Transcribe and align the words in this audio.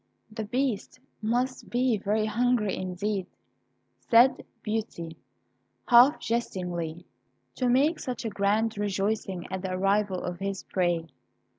"The 0.31 0.45
Beast 0.45 0.99
must 1.21 1.69
be 1.69 1.95
very 1.95 2.25
hungry 2.25 2.75
indeed," 2.75 3.27
said 3.99 4.43
Beauty, 4.63 5.15
half 5.89 6.19
jestingly, 6.19 7.05
"to 7.53 7.69
make 7.69 7.99
such 7.99 8.27
grand 8.31 8.79
rejoicings 8.79 9.45
at 9.51 9.61
the 9.61 9.73
arrival 9.73 10.23
of 10.23 10.39
his 10.39 10.63
prey." 10.63 11.05